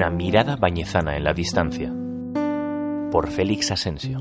[0.00, 1.92] Una mirada bañezana en la distancia.
[3.12, 4.18] Por Félix Asensio.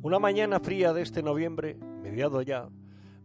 [0.00, 2.70] Una mañana fría de este noviembre, mediado ya,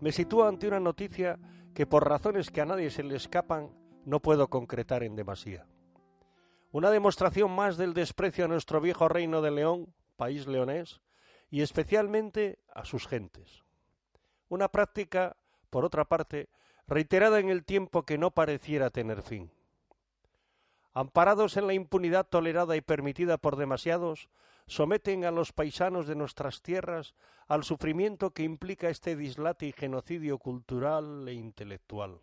[0.01, 1.39] me sitúa ante una noticia
[1.73, 3.69] que por razones que a nadie se le escapan
[4.03, 5.70] no puedo concretar en demasía.
[6.71, 11.01] Una demostración más del desprecio a nuestro viejo reino de León, país leonés,
[11.49, 13.63] y especialmente a sus gentes.
[14.47, 15.35] Una práctica,
[15.69, 16.49] por otra parte,
[16.87, 19.51] reiterada en el tiempo que no pareciera tener fin.
[20.93, 24.29] Amparados en la impunidad tolerada y permitida por demasiados,
[24.67, 27.15] someten a los paisanos de nuestras tierras
[27.47, 32.21] al sufrimiento que implica este dislate y genocidio cultural e intelectual.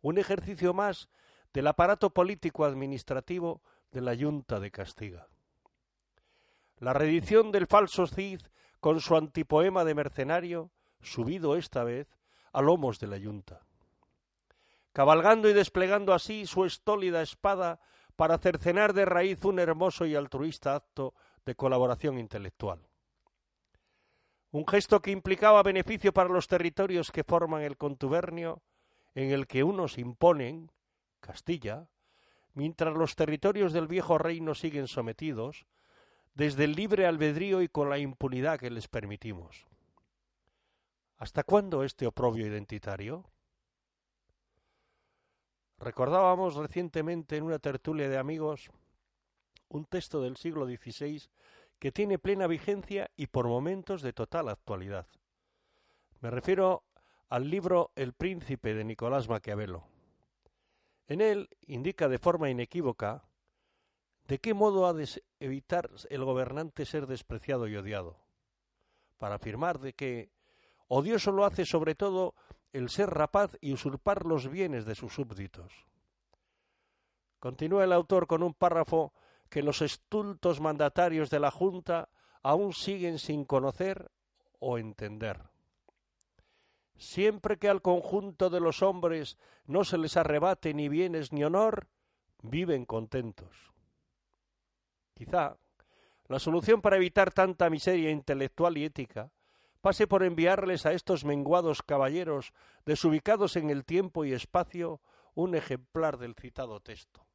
[0.00, 1.08] Un ejercicio más
[1.52, 5.28] del aparato político administrativo de la Junta de Castiga.
[6.78, 8.40] La reedición del falso Cid
[8.80, 10.70] con su antipoema de mercenario,
[11.02, 12.08] subido esta vez
[12.52, 13.60] a lomos de la Junta.
[14.92, 17.80] Cabalgando y desplegando así su estólida espada
[18.16, 21.14] para cercenar de raíz un hermoso y altruista acto
[21.44, 22.80] de colaboración intelectual.
[24.50, 28.62] Un gesto que implicaba beneficio para los territorios que forman el contubernio,
[29.14, 30.70] en el que unos imponen,
[31.20, 31.88] Castilla,
[32.54, 35.66] mientras los territorios del viejo reino siguen sometidos,
[36.34, 39.66] desde el libre albedrío y con la impunidad que les permitimos.
[41.16, 43.24] ¿Hasta cuándo este oprobio identitario?
[45.78, 48.70] Recordábamos recientemente en una tertulia de amigos
[49.68, 51.22] un texto del siglo XVI
[51.78, 55.06] que tiene plena vigencia y por momentos de total actualidad.
[56.20, 56.84] Me refiero
[57.28, 59.89] al libro El príncipe de Nicolás Maquiavelo.
[61.10, 63.24] En él indica de forma inequívoca
[64.28, 65.08] de qué modo ha de
[65.40, 68.16] evitar el gobernante ser despreciado y odiado,
[69.18, 70.30] para afirmar de que
[70.86, 72.36] odioso lo hace sobre todo
[72.72, 75.84] el ser rapaz y usurpar los bienes de sus súbditos.
[77.40, 79.12] Continúa el autor con un párrafo
[79.48, 82.08] que los estultos mandatarios de la Junta
[82.40, 84.12] aún siguen sin conocer
[84.60, 85.49] o entender.
[87.00, 91.88] Siempre que al conjunto de los hombres no se les arrebate ni bienes ni honor,
[92.42, 93.72] viven contentos.
[95.14, 95.56] Quizá
[96.28, 99.32] la solución para evitar tanta miseria intelectual y ética
[99.80, 102.52] pase por enviarles a estos menguados caballeros
[102.84, 105.00] desubicados en el tiempo y espacio
[105.32, 107.26] un ejemplar del citado texto.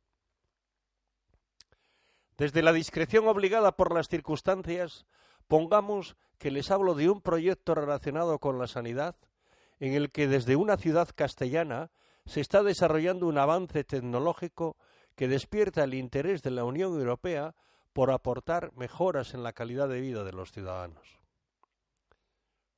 [2.37, 5.07] Desde la discreción obligada por las circunstancias,
[5.47, 9.15] pongamos que les hablo de un proyecto relacionado con la sanidad,
[9.79, 11.91] en el que desde una ciudad castellana
[12.25, 14.77] se está desarrollando un avance tecnológico
[15.15, 17.55] que despierta el interés de la Unión Europea
[17.93, 21.19] por aportar mejoras en la calidad de vida de los ciudadanos.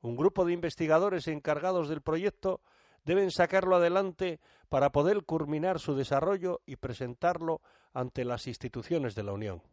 [0.01, 2.61] Un grupo de investigadores encargados del proyecto
[3.03, 7.61] deben sacarlo adelante para poder culminar su desarrollo y presentarlo
[7.93, 9.63] ante las instituciones de la Unión.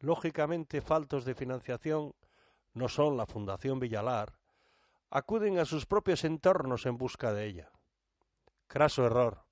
[0.00, 2.14] Lógicamente, faltos de financiación
[2.72, 4.37] no son la Fundación Villalar,
[5.10, 7.70] acuden a sus propios entornos en busca de ella.
[8.66, 9.44] Craso error.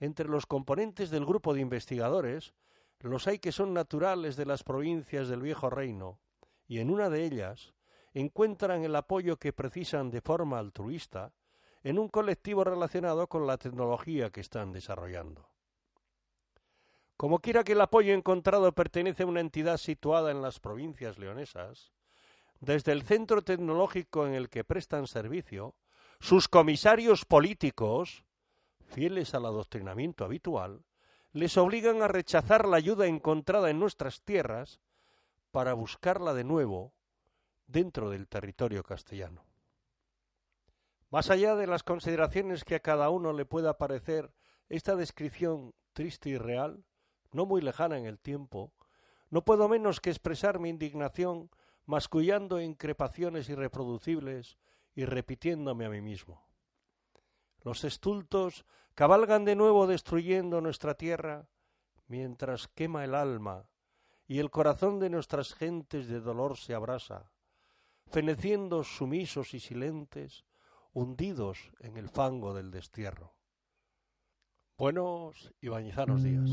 [0.00, 2.54] Entre los componentes del grupo de investigadores,
[2.98, 6.20] los hay que son naturales de las provincias del viejo reino,
[6.66, 7.74] y en una de ellas,
[8.14, 11.32] encuentran el apoyo que precisan de forma altruista
[11.82, 15.48] en un colectivo relacionado con la tecnología que están desarrollando.
[17.16, 21.92] Como quiera que el apoyo encontrado pertenece a una entidad situada en las provincias leonesas,
[22.62, 25.74] desde el centro tecnológico en el que prestan servicio,
[26.20, 28.24] sus comisarios políticos,
[28.86, 30.84] fieles al adoctrinamiento habitual,
[31.32, 34.80] les obligan a rechazar la ayuda encontrada en nuestras tierras
[35.50, 36.94] para buscarla de nuevo
[37.66, 39.44] dentro del territorio castellano.
[41.10, 44.32] Más allá de las consideraciones que a cada uno le pueda parecer
[44.68, 46.84] esta descripción triste y real,
[47.32, 48.72] no muy lejana en el tiempo,
[49.30, 51.50] no puedo menos que expresar mi indignación
[51.92, 54.56] mascullando increpaciones irreproducibles
[54.94, 56.48] y repitiéndome a mí mismo.
[57.60, 61.50] Los estultos cabalgan de nuevo destruyendo nuestra tierra
[62.06, 63.68] mientras quema el alma
[64.26, 67.30] y el corazón de nuestras gentes de dolor se abrasa,
[68.06, 70.46] feneciendo sumisos y silentes,
[70.94, 73.34] hundidos en el fango del destierro.
[74.78, 76.48] Buenos y bañizanos días.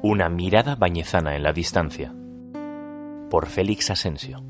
[0.00, 2.14] Una mirada bañezana en la distancia.
[3.30, 4.47] Por Félix Asensio.